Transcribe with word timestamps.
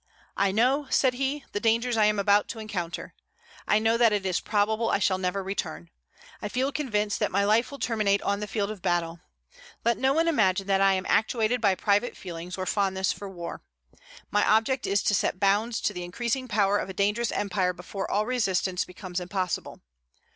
"I 0.35 0.51
know," 0.51 0.87
said 0.89 1.13
he, 1.13 1.45
"the 1.51 1.59
dangers 1.59 1.95
I 1.95 2.05
am 2.05 2.17
about 2.17 2.47
to 2.47 2.57
encounter; 2.59 3.13
I 3.67 3.77
know 3.77 3.97
that 3.97 4.11
it 4.11 4.25
is 4.25 4.39
probable 4.39 4.89
I 4.89 4.97
shall 4.97 5.19
never 5.19 5.43
return; 5.43 5.91
I 6.41 6.49
feel 6.49 6.71
convinced 6.71 7.19
that 7.19 7.29
my 7.29 7.43
life 7.45 7.69
will 7.69 7.77
terminate 7.77 8.19
on 8.23 8.39
the 8.39 8.47
field 8.47 8.71
of 8.71 8.81
battle. 8.81 9.19
Let 9.85 9.99
no 9.99 10.11
one 10.13 10.27
imagine 10.27 10.65
that 10.65 10.81
I 10.81 10.93
am 10.93 11.05
actuated 11.07 11.61
by 11.61 11.75
private 11.75 12.17
feelings 12.17 12.57
or 12.57 12.65
fondness 12.65 13.11
for 13.11 13.29
war. 13.29 13.61
My 14.31 14.43
object 14.43 14.87
is 14.87 15.03
to 15.03 15.13
set 15.13 15.39
bounds 15.39 15.79
to 15.81 15.93
the 15.93 16.03
increasing 16.03 16.47
power 16.47 16.79
of 16.79 16.89
a 16.89 16.93
dangerous 16.95 17.31
empire 17.31 17.71
before 17.71 18.09
all 18.09 18.25
resistance 18.25 18.83
becomes 18.85 19.19
impossible. 19.19 19.81